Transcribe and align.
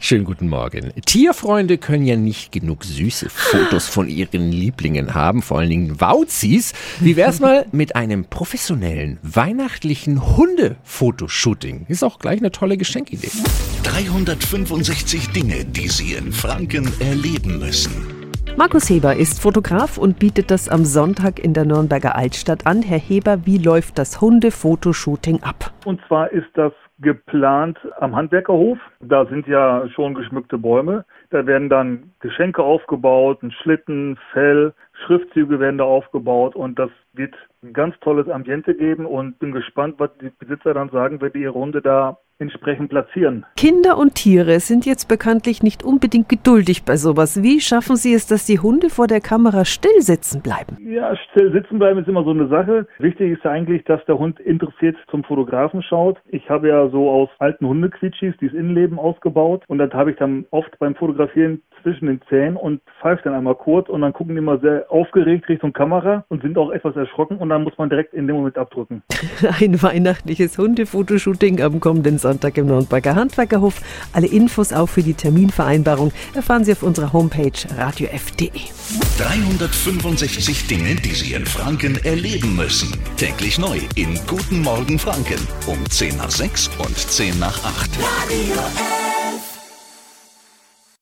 Schönen 0.00 0.24
guten 0.24 0.48
Morgen. 0.48 0.92
Tierfreunde 1.06 1.76
können 1.76 2.04
ja 2.04 2.16
nicht 2.16 2.52
genug 2.52 2.84
süße 2.84 3.28
Fotos 3.30 3.88
von 3.88 4.08
ihren 4.08 4.52
Lieblingen 4.52 5.12
haben, 5.14 5.42
vor 5.42 5.58
allen 5.58 5.70
Dingen 5.70 6.00
Wauzis. 6.00 6.72
Wie 7.00 7.16
wär's 7.16 7.40
mal 7.40 7.66
mit 7.72 7.96
einem 7.96 8.24
professionellen 8.24 9.18
weihnachtlichen 9.22 10.36
Hunde-Fotoshooting? 10.36 11.86
Ist 11.88 12.04
auch 12.04 12.20
gleich 12.20 12.38
eine 12.38 12.52
tolle 12.52 12.76
Geschenkidee. 12.76 13.30
365 13.82 15.30
Dinge, 15.30 15.64
die 15.64 15.88
Sie 15.88 16.12
in 16.12 16.32
Franken 16.32 16.92
erleben 17.00 17.58
müssen. 17.58 18.18
Markus 18.56 18.88
Heber 18.88 19.16
ist 19.16 19.40
Fotograf 19.40 19.98
und 19.98 20.20
bietet 20.20 20.52
das 20.52 20.68
am 20.68 20.84
Sonntag 20.84 21.40
in 21.40 21.54
der 21.54 21.64
Nürnberger 21.64 22.14
Altstadt 22.14 22.66
an. 22.66 22.82
Herr 22.82 22.98
Heber, 22.98 23.46
wie 23.46 23.58
läuft 23.58 23.98
das 23.98 24.20
Hunde-Fotoshooting 24.20 25.42
ab? 25.42 25.72
Und 25.84 26.00
zwar 26.06 26.30
ist 26.32 26.48
das 26.54 26.72
geplant 27.00 27.78
am 28.00 28.16
Handwerkerhof. 28.16 28.78
Da 29.00 29.26
sind 29.26 29.46
ja 29.46 29.88
schon 29.88 30.14
geschmückte 30.14 30.58
Bäume. 30.58 31.04
Da 31.30 31.46
werden 31.46 31.68
dann 31.68 32.12
Geschenke 32.20 32.62
aufgebaut, 32.62 33.42
ein 33.42 33.52
Schlitten, 33.52 34.18
Fell, 34.32 34.74
Schriftzüge 35.04 35.60
werden 35.60 35.78
da 35.78 35.84
aufgebaut 35.84 36.56
und 36.56 36.78
das 36.78 36.90
wird 37.12 37.34
ein 37.62 37.72
ganz 37.72 37.98
tolles 38.00 38.28
Ambiente 38.28 38.74
geben 38.74 39.06
und 39.06 39.38
bin 39.38 39.52
gespannt, 39.52 39.96
was 39.98 40.10
die 40.20 40.30
Besitzer 40.38 40.74
dann 40.74 40.90
sagen, 40.90 41.20
wenn 41.20 41.32
die 41.32 41.42
ihre 41.42 41.52
Runde 41.52 41.82
da 41.82 42.18
entsprechend 42.38 42.90
platzieren. 42.90 43.44
Kinder 43.56 43.98
und 43.98 44.14
Tiere 44.14 44.60
sind 44.60 44.86
jetzt 44.86 45.08
bekanntlich 45.08 45.62
nicht 45.62 45.84
unbedingt 45.84 46.28
geduldig 46.28 46.84
bei 46.84 46.96
sowas. 46.96 47.42
Wie 47.42 47.60
schaffen 47.60 47.96
Sie 47.96 48.14
es, 48.14 48.26
dass 48.26 48.46
die 48.46 48.60
Hunde 48.60 48.90
vor 48.90 49.06
der 49.06 49.20
Kamera 49.20 49.64
still 49.64 50.00
sitzen 50.00 50.40
bleiben? 50.40 50.76
Ja, 50.80 51.16
still 51.30 51.52
sitzen 51.52 51.78
bleiben 51.78 51.98
ist 51.98 52.08
immer 52.08 52.24
so 52.24 52.30
eine 52.30 52.48
Sache. 52.48 52.86
Wichtig 52.98 53.32
ist 53.32 53.46
eigentlich, 53.46 53.84
dass 53.84 54.04
der 54.04 54.18
Hund 54.18 54.38
interessiert 54.40 54.96
zum 55.10 55.24
Fotografen 55.24 55.82
schaut. 55.82 56.18
Ich 56.28 56.48
habe 56.48 56.68
ja 56.68 56.88
so 56.90 57.10
aus 57.10 57.28
alten 57.38 57.66
Hundequitschis 57.66 58.34
dieses 58.40 58.56
Innenleben 58.56 58.98
ausgebaut 58.98 59.64
und 59.66 59.78
das 59.78 59.92
habe 59.92 60.12
ich 60.12 60.16
dann 60.16 60.46
oft 60.50 60.78
beim 60.78 60.94
Fotografieren 60.94 61.62
zwischen 61.82 62.06
den 62.06 62.20
Zähnen 62.28 62.56
und 62.56 62.80
pfeift 63.00 63.26
dann 63.26 63.34
einmal 63.34 63.54
kurz 63.54 63.88
und 63.88 64.00
dann 64.00 64.12
gucken 64.12 64.34
die 64.34 64.38
immer 64.38 64.58
sehr 64.58 64.87
aufgeregt 64.88 65.48
Richtung 65.48 65.72
Kamera 65.72 66.24
und 66.28 66.42
sind 66.42 66.56
auch 66.58 66.70
etwas 66.70 66.96
erschrocken 66.96 67.38
und 67.38 67.48
dann 67.48 67.64
muss 67.64 67.76
man 67.78 67.88
direkt 67.88 68.14
in 68.14 68.26
dem 68.26 68.36
Moment 68.36 68.58
abdrücken. 68.58 69.02
Ein 69.60 69.80
weihnachtliches 69.82 70.58
Hundefotoshooting 70.58 71.60
am 71.62 71.80
kommenden 71.80 72.18
Sonntag 72.18 72.56
im 72.58 72.66
Nürnberger 72.66 73.14
Handwerkerhof. 73.14 73.80
Alle 74.12 74.26
Infos 74.26 74.72
auch 74.72 74.88
für 74.88 75.02
die 75.02 75.14
Terminvereinbarung 75.14 76.12
erfahren 76.34 76.64
Sie 76.64 76.72
auf 76.72 76.82
unserer 76.82 77.12
Homepage 77.12 77.52
radiof.de. 77.76 78.50
365 79.18 80.66
Dinge, 80.66 80.94
die 80.96 81.14
Sie 81.14 81.34
in 81.34 81.46
Franken 81.46 81.98
erleben 82.04 82.56
müssen. 82.56 82.92
Täglich 83.16 83.58
neu 83.58 83.78
in 83.96 84.18
Guten 84.26 84.62
Morgen 84.62 84.98
Franken 84.98 85.40
um 85.66 85.84
10 85.88 86.16
nach 86.16 86.30
6 86.30 86.68
und 86.78 86.96
10 86.96 87.38
nach 87.38 87.64
8. 87.64 87.90
Radio 88.00 88.54
F. 88.54 89.07